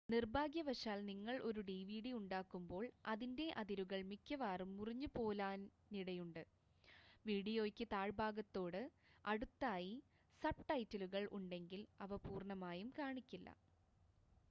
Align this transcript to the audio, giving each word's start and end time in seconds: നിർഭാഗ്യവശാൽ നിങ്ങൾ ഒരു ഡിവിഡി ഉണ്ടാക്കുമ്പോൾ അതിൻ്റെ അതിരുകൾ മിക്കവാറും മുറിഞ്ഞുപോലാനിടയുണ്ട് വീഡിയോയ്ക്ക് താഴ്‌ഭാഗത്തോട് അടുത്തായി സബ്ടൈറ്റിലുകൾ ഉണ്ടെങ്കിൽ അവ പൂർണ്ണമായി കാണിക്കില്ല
നിർഭാഗ്യവശാൽ 0.09 0.99
നിങ്ങൾ 1.05 1.35
ഒരു 1.47 1.61
ഡിവിഡി 1.61 2.11
ഉണ്ടാക്കുമ്പോൾ 2.11 2.83
അതിൻ്റെ 3.05 3.45
അതിരുകൾ 3.57 3.99
മിക്കവാറും 4.11 4.69
മുറിഞ്ഞുപോലാനിടയുണ്ട് 4.77 6.41
വീഡിയോയ്ക്ക് 7.25 7.85
താഴ്‌ഭാഗത്തോട് 7.91 8.81
അടുത്തായി 9.25 9.93
സബ്ടൈറ്റിലുകൾ 10.41 11.25
ഉണ്ടെങ്കിൽ 11.31 11.83
അവ 11.99 12.15
പൂർണ്ണമായി 12.25 12.85
കാണിക്കില്ല 12.99 13.49